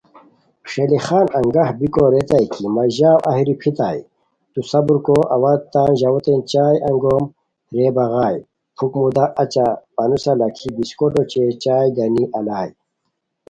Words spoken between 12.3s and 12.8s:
الائے